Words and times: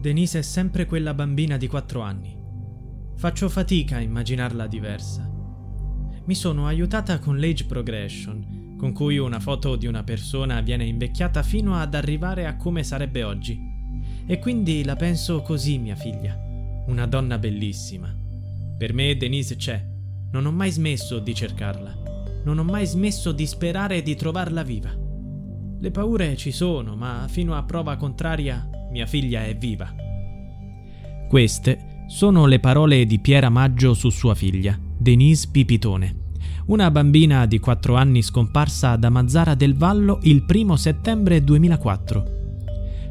Denise 0.00 0.38
è 0.38 0.42
sempre 0.42 0.86
quella 0.86 1.12
bambina 1.12 1.58
di 1.58 1.66
4 1.66 2.00
anni. 2.00 2.34
Faccio 3.16 3.50
fatica 3.50 3.96
a 3.96 4.00
immaginarla 4.00 4.66
diversa. 4.66 5.30
Mi 6.24 6.34
sono 6.34 6.66
aiutata 6.66 7.18
con 7.18 7.38
l'age 7.38 7.66
progression, 7.66 8.76
con 8.78 8.94
cui 8.94 9.18
una 9.18 9.40
foto 9.40 9.76
di 9.76 9.86
una 9.86 10.02
persona 10.02 10.62
viene 10.62 10.86
invecchiata 10.86 11.42
fino 11.42 11.74
ad 11.74 11.94
arrivare 11.94 12.46
a 12.46 12.56
come 12.56 12.82
sarebbe 12.82 13.24
oggi. 13.24 13.60
E 14.24 14.38
quindi 14.38 14.84
la 14.84 14.96
penso 14.96 15.42
così, 15.42 15.76
mia 15.76 15.96
figlia. 15.96 16.34
Una 16.86 17.04
donna 17.04 17.36
bellissima. 17.36 18.10
Per 18.78 18.94
me 18.94 19.14
Denise 19.18 19.56
c'è. 19.56 19.86
Non 20.32 20.46
ho 20.46 20.50
mai 20.50 20.70
smesso 20.70 21.18
di 21.18 21.34
cercarla. 21.34 22.42
Non 22.44 22.56
ho 22.56 22.64
mai 22.64 22.86
smesso 22.86 23.32
di 23.32 23.44
sperare 23.44 24.00
di 24.00 24.14
trovarla 24.14 24.62
viva. 24.62 24.96
Le 25.78 25.90
paure 25.90 26.38
ci 26.38 26.52
sono, 26.52 26.96
ma 26.96 27.26
fino 27.28 27.54
a 27.54 27.64
prova 27.64 27.96
contraria 27.96 28.66
mia 28.90 29.06
figlia 29.06 29.44
è 29.44 29.56
viva. 29.56 29.92
Queste 31.28 32.04
sono 32.08 32.46
le 32.46 32.58
parole 32.58 33.06
di 33.06 33.20
Piera 33.20 33.48
Maggio 33.48 33.94
su 33.94 34.10
sua 34.10 34.34
figlia, 34.34 34.78
Denise 34.98 35.48
Pipitone, 35.50 36.16
una 36.66 36.90
bambina 36.90 37.46
di 37.46 37.60
4 37.60 37.94
anni 37.94 38.22
scomparsa 38.22 38.96
da 38.96 39.10
Mazzara 39.10 39.54
del 39.54 39.76
Vallo 39.76 40.18
il 40.22 40.44
1 40.46 40.76
settembre 40.76 41.42
2004. 41.42 42.38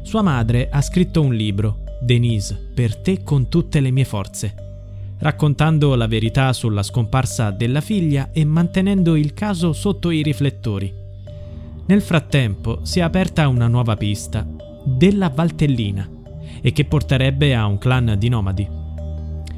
Sua 0.02 0.22
madre 0.22 0.68
ha 0.70 0.82
scritto 0.82 1.22
un 1.22 1.34
libro, 1.34 1.84
Denise, 2.02 2.70
per 2.74 2.96
te 2.96 3.22
con 3.22 3.48
tutte 3.48 3.80
le 3.80 3.90
mie 3.90 4.04
forze, 4.04 4.54
raccontando 5.18 5.94
la 5.94 6.06
verità 6.06 6.52
sulla 6.52 6.82
scomparsa 6.82 7.50
della 7.50 7.80
figlia 7.80 8.30
e 8.32 8.44
mantenendo 8.44 9.16
il 9.16 9.32
caso 9.32 9.72
sotto 9.72 10.10
i 10.10 10.22
riflettori. 10.22 10.92
Nel 11.86 12.02
frattempo 12.02 12.80
si 12.82 13.00
è 13.00 13.02
aperta 13.02 13.48
una 13.48 13.66
nuova 13.66 13.96
pista 13.96 14.59
della 14.84 15.28
Valtellina 15.28 16.08
e 16.60 16.72
che 16.72 16.84
porterebbe 16.84 17.54
a 17.54 17.66
un 17.66 17.78
clan 17.78 18.16
di 18.18 18.28
nomadi. 18.28 18.68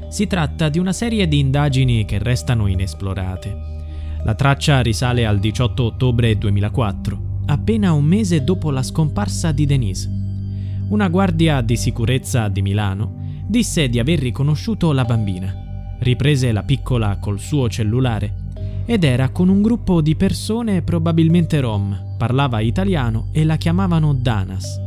Si 0.07 0.27
tratta 0.27 0.69
di 0.69 0.79
una 0.79 0.93
serie 0.93 1.27
di 1.27 1.39
indagini 1.39 2.05
che 2.05 2.19
restano 2.19 2.67
inesplorate. 2.67 3.71
La 4.23 4.35
traccia 4.35 4.81
risale 4.81 5.25
al 5.25 5.39
18 5.39 5.83
ottobre 5.83 6.37
2004, 6.37 7.41
appena 7.47 7.93
un 7.93 8.05
mese 8.05 8.43
dopo 8.43 8.71
la 8.71 8.83
scomparsa 8.83 9.51
di 9.51 9.65
Denise. 9.65 10.09
Una 10.89 11.09
guardia 11.09 11.61
di 11.61 11.75
sicurezza 11.75 12.47
di 12.47 12.61
Milano 12.61 13.21
disse 13.47 13.89
di 13.89 13.99
aver 13.99 14.19
riconosciuto 14.19 14.91
la 14.91 15.03
bambina. 15.03 15.95
Riprese 15.99 16.51
la 16.51 16.63
piccola 16.63 17.17
col 17.17 17.39
suo 17.39 17.67
cellulare 17.69 18.41
ed 18.85 19.03
era 19.03 19.29
con 19.29 19.49
un 19.49 19.61
gruppo 19.61 20.01
di 20.01 20.15
persone 20.15 20.81
probabilmente 20.81 21.59
rom, 21.59 22.15
parlava 22.17 22.59
italiano 22.59 23.29
e 23.31 23.43
la 23.43 23.55
chiamavano 23.55 24.13
Danas. 24.13 24.79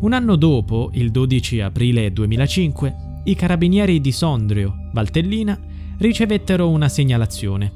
Un 0.00 0.14
anno 0.14 0.36
dopo, 0.36 0.88
il 0.94 1.10
12 1.10 1.60
aprile 1.60 2.10
2005, 2.10 2.94
i 3.24 3.34
carabinieri 3.34 4.00
di 4.00 4.12
Sondrio, 4.12 4.88
Valtellina, 4.92 5.58
ricevettero 5.98 6.70
una 6.70 6.88
segnalazione. 6.88 7.72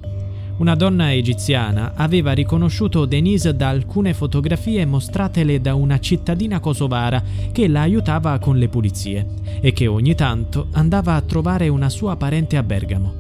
Una 0.56 0.75
donna 0.75 1.12
egiziana 1.12 1.93
aveva 1.94 2.32
riconosciuto 2.32 3.04
Denise 3.04 3.54
da 3.54 3.69
alcune 3.69 4.15
fotografie 4.15 4.87
mostratele 4.87 5.60
da 5.60 5.75
una 5.75 6.00
cittadina 6.00 6.60
kosovara 6.60 7.22
che 7.53 7.69
la 7.69 7.82
aiutava 7.82 8.38
con 8.38 8.56
le 8.56 8.69
pulizie 8.69 9.26
e 9.60 9.75
che 9.75 9.87
ogni 9.87 10.15
tanto 10.15 10.69
andava 10.70 11.16
a 11.16 11.20
trovare 11.20 11.69
una 11.69 11.91
sua 11.91 12.16
parente 12.16 12.56
a 12.56 12.62
Bergamo. 12.62 13.12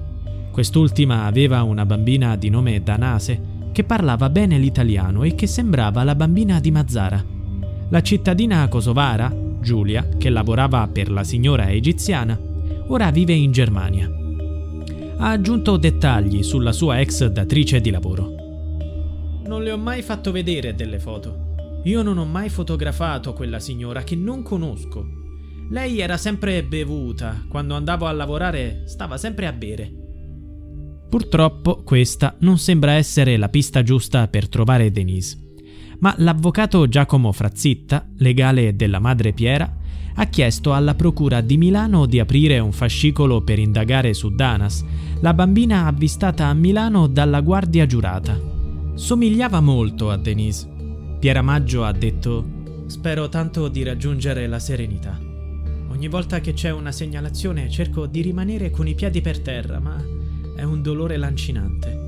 Quest'ultima 0.50 1.26
aveva 1.26 1.62
una 1.62 1.84
bambina 1.84 2.36
di 2.36 2.48
nome 2.48 2.82
Danase 2.82 3.52
che 3.70 3.84
parlava 3.84 4.30
bene 4.30 4.56
l'italiano 4.56 5.24
e 5.24 5.34
che 5.34 5.46
sembrava 5.46 6.04
la 6.04 6.14
bambina 6.14 6.58
di 6.58 6.70
Mazzara. 6.70 7.33
La 7.94 8.02
cittadina 8.02 8.66
kosovara, 8.66 9.32
Giulia, 9.60 10.08
che 10.18 10.28
lavorava 10.28 10.88
per 10.88 11.08
la 11.12 11.22
signora 11.22 11.70
egiziana, 11.70 12.36
ora 12.88 13.12
vive 13.12 13.34
in 13.34 13.52
Germania. 13.52 14.10
Ha 15.18 15.30
aggiunto 15.30 15.76
dettagli 15.76 16.42
sulla 16.42 16.72
sua 16.72 16.98
ex 16.98 17.24
datrice 17.26 17.80
di 17.80 17.90
lavoro. 17.90 18.34
Non 19.46 19.62
le 19.62 19.70
ho 19.70 19.78
mai 19.78 20.02
fatto 20.02 20.32
vedere 20.32 20.74
delle 20.74 20.98
foto. 20.98 21.54
Io 21.84 22.02
non 22.02 22.18
ho 22.18 22.24
mai 22.24 22.48
fotografato 22.48 23.32
quella 23.32 23.60
signora 23.60 24.02
che 24.02 24.16
non 24.16 24.42
conosco. 24.42 25.06
Lei 25.70 26.00
era 26.00 26.16
sempre 26.16 26.64
bevuta, 26.64 27.44
quando 27.48 27.76
andavo 27.76 28.06
a 28.06 28.12
lavorare 28.12 28.82
stava 28.86 29.16
sempre 29.16 29.46
a 29.46 29.52
bere. 29.52 29.92
Purtroppo 31.08 31.84
questa 31.84 32.34
non 32.40 32.58
sembra 32.58 32.94
essere 32.94 33.36
la 33.36 33.48
pista 33.48 33.84
giusta 33.84 34.26
per 34.26 34.48
trovare 34.48 34.90
Denise 34.90 35.43
ma 36.04 36.14
l'avvocato 36.18 36.86
Giacomo 36.86 37.32
Frazzitta, 37.32 38.06
legale 38.18 38.76
della 38.76 38.98
madre 38.98 39.32
Piera, 39.32 39.74
ha 40.16 40.26
chiesto 40.26 40.74
alla 40.74 40.94
Procura 40.94 41.40
di 41.40 41.56
Milano 41.56 42.04
di 42.04 42.20
aprire 42.20 42.58
un 42.58 42.72
fascicolo 42.72 43.40
per 43.40 43.58
indagare 43.58 44.12
su 44.12 44.28
Danas, 44.28 44.84
la 45.20 45.32
bambina 45.32 45.86
avvistata 45.86 46.48
a 46.48 46.52
Milano 46.52 47.06
dalla 47.06 47.40
guardia 47.40 47.86
giurata. 47.86 48.38
Somigliava 48.92 49.60
molto 49.60 50.10
a 50.10 50.18
Denise. 50.18 50.68
Piera 51.18 51.40
Maggio 51.40 51.84
ha 51.84 51.92
detto: 51.92 52.44
Spero 52.84 53.30
tanto 53.30 53.68
di 53.68 53.82
raggiungere 53.82 54.46
la 54.46 54.58
serenità. 54.58 55.18
Ogni 55.88 56.08
volta 56.08 56.40
che 56.40 56.52
c'è 56.52 56.70
una 56.70 56.92
segnalazione 56.92 57.70
cerco 57.70 58.04
di 58.04 58.20
rimanere 58.20 58.70
con 58.70 58.86
i 58.86 58.94
piedi 58.94 59.22
per 59.22 59.40
terra, 59.40 59.80
ma 59.80 59.96
è 60.54 60.64
un 60.64 60.82
dolore 60.82 61.16
lancinante. 61.16 62.03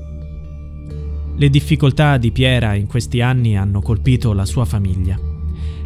Le 1.39 1.51
difficoltà 1.51 2.17
di 2.17 2.31
Piera 2.31 2.73
in 2.73 2.87
questi 2.87 3.21
anni 3.21 3.55
hanno 3.55 3.79
colpito 3.79 4.33
la 4.33 4.43
sua 4.43 4.65
famiglia. 4.65 5.19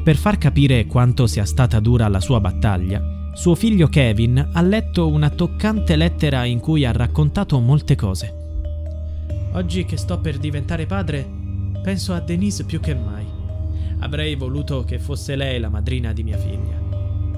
Per 0.01 0.15
far 0.15 0.37
capire 0.37 0.85
quanto 0.85 1.27
sia 1.27 1.43
stata 1.43 1.81
dura 1.81 2.07
la 2.07 2.21
sua 2.21 2.39
battaglia, 2.39 3.31
suo 3.33 3.53
figlio 3.55 3.89
Kevin 3.89 4.51
ha 4.53 4.61
letto 4.61 5.09
una 5.09 5.29
toccante 5.29 5.97
lettera 5.97 6.45
in 6.45 6.61
cui 6.61 6.85
ha 6.85 6.93
raccontato 6.93 7.59
molte 7.59 7.95
cose. 7.95 8.33
Oggi 9.51 9.83
che 9.83 9.97
sto 9.97 10.21
per 10.21 10.37
diventare 10.37 10.85
padre, 10.85 11.29
penso 11.83 12.13
a 12.13 12.21
Denise 12.21 12.63
più 12.63 12.79
che 12.79 12.95
mai. 12.95 13.25
Avrei 13.99 14.35
voluto 14.35 14.85
che 14.85 14.99
fosse 14.99 15.35
lei 15.35 15.59
la 15.59 15.67
madrina 15.67 16.13
di 16.13 16.23
mia 16.23 16.37
figlia. 16.37 16.79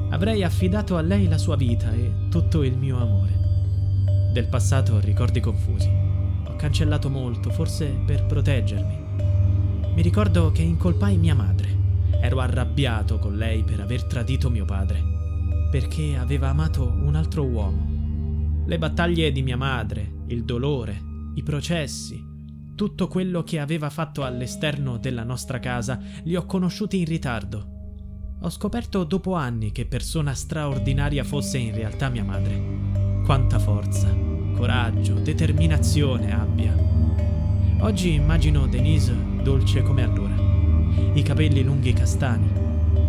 Avrei 0.09 0.43
affidato 0.43 0.97
a 0.97 1.01
lei 1.01 1.27
la 1.27 1.39
sua 1.39 1.55
vita 1.55 1.91
e 1.91 2.11
tutto 2.29 2.61
il 2.61 2.77
mio 2.77 3.01
amore. 3.01 3.31
Del 4.31 4.45
passato 4.45 4.99
ricordi 4.99 5.39
confusi 5.39 6.02
cancellato 6.63 7.09
molto, 7.09 7.49
forse 7.49 7.87
per 8.05 8.25
proteggermi. 8.25 8.97
Mi 9.95 10.01
ricordo 10.01 10.53
che 10.53 10.61
incolpai 10.61 11.17
mia 11.17 11.35
madre. 11.35 11.67
Ero 12.21 12.39
arrabbiato 12.39 13.19
con 13.19 13.35
lei 13.35 13.65
per 13.65 13.81
aver 13.81 14.05
tradito 14.05 14.49
mio 14.49 14.63
padre, 14.63 15.03
perché 15.69 16.15
aveva 16.15 16.47
amato 16.47 16.87
un 16.87 17.15
altro 17.15 17.43
uomo. 17.43 18.63
Le 18.65 18.77
battaglie 18.77 19.33
di 19.33 19.41
mia 19.41 19.57
madre, 19.57 20.23
il 20.27 20.45
dolore, 20.45 21.01
i 21.35 21.43
processi, 21.43 22.23
tutto 22.75 23.09
quello 23.09 23.43
che 23.43 23.59
aveva 23.59 23.89
fatto 23.89 24.23
all'esterno 24.23 24.97
della 24.97 25.23
nostra 25.23 25.59
casa 25.59 25.99
li 26.23 26.37
ho 26.37 26.45
conosciuti 26.45 26.97
in 26.99 27.05
ritardo. 27.05 28.37
Ho 28.39 28.49
scoperto 28.49 29.03
dopo 29.03 29.33
anni 29.33 29.73
che 29.73 29.85
persona 29.85 30.33
straordinaria 30.33 31.25
fosse 31.25 31.57
in 31.57 31.73
realtà 31.73 32.07
mia 32.07 32.23
madre. 32.23 33.21
Quanta 33.25 33.59
forza, 33.59 34.32
coraggio, 34.53 35.15
determinazione 35.15 36.33
abbia. 36.33 36.75
Oggi 37.79 38.13
immagino 38.13 38.65
Denise 38.67 39.13
dolce 39.43 39.81
come 39.81 40.03
allora, 40.03 40.33
i 41.13 41.21
capelli 41.21 41.63
lunghi 41.63 41.91
castani. 41.93 42.49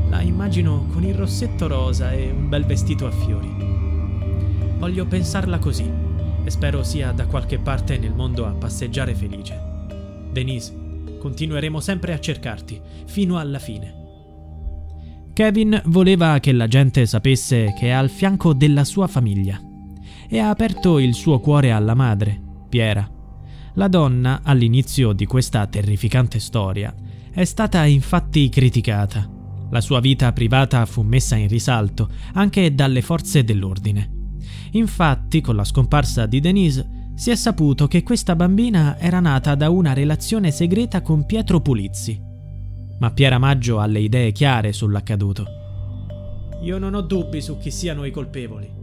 La 0.09 0.21
immagino 0.21 0.87
con 0.93 1.05
il 1.05 1.15
rossetto 1.15 1.69
rosa 1.69 2.13
e 2.13 2.31
un 2.31 2.49
bel 2.49 2.65
vestito 2.65 3.07
a 3.07 3.11
fiori. 3.11 3.55
Voglio 4.79 5.07
pensarla 5.07 5.59
così 5.59 5.89
e 6.45 6.51
spero 6.51 6.83
sia 6.83 7.13
da 7.13 7.27
qualche 7.27 7.59
parte 7.59 7.99
nel 7.99 8.15
mondo 8.15 8.47
a 8.47 8.51
passeggiare 8.51 9.15
felice. 9.15 9.61
Denise, 10.33 10.75
continueremo 11.21 11.79
sempre 11.81 12.13
a 12.13 12.19
cercarti 12.19 12.81
fino 13.07 13.39
alla 13.39 13.59
fine. 13.59 14.03
Kevin 15.33 15.81
voleva 15.87 16.39
che 16.39 16.53
la 16.53 16.69
gente 16.69 17.07
sapesse 17.07 17.75
che 17.79 17.87
è 17.87 17.91
al 17.91 18.11
fianco 18.11 18.53
della 18.55 18.85
sua 18.85 19.07
famiglia 19.07 19.61
e 20.35 20.41
ha 20.41 20.49
aperto 20.49 20.99
il 20.99 21.15
suo 21.15 21.39
cuore 21.39 21.71
alla 21.71 21.95
madre, 21.95 22.41
Piera. 22.69 23.09
La 23.75 23.87
donna, 23.87 24.41
all'inizio 24.43 25.13
di 25.13 25.27
questa 25.27 25.65
terrificante 25.69 26.41
storia, 26.41 26.93
è 27.31 27.45
stata 27.45 27.85
infatti 27.85 28.49
criticata. 28.49 29.31
La 29.71 29.81
sua 29.81 30.01
vita 30.01 30.33
privata 30.33 30.85
fu 30.87 31.03
messa 31.03 31.37
in 31.37 31.47
risalto 31.47 32.09
anche 32.33 32.75
dalle 32.75 33.01
forze 33.01 33.45
dell'ordine. 33.45 34.33
Infatti, 34.73 35.41
con 35.41 35.55
la 35.55 35.63
scomparsa 35.63 36.27
di 36.27 36.41
Denise, 36.41 37.13
si 37.15 37.31
è 37.31 37.37
saputo 37.37 37.87
che 37.87 38.03
questa 38.03 38.35
bambina 38.35 38.99
era 38.99 39.21
nata 39.21 39.55
da 39.55 39.71
una 39.71 39.93
relazione 39.93 40.51
segreta 40.51 41.01
con 41.01 41.27
Pietro 41.27 41.61
Pulizzi. 41.61 42.21
Ma 42.99 43.13
Piera 43.13 43.39
Maggio 43.39 43.79
ha 43.79 43.87
le 43.87 44.01
idee 44.01 44.33
chiare 44.33 44.73
sull'accaduto. 44.73 45.47
Io 46.63 46.79
non 46.79 46.95
ho 46.95 47.03
dubbi 47.03 47.41
su 47.41 47.57
chi 47.57 47.71
siano 47.71 48.05
i 48.05 48.11
colpevoli. 48.11 48.83